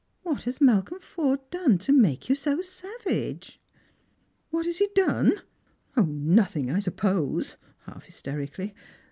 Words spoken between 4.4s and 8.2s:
What has he done? O, nothing, I suppose," half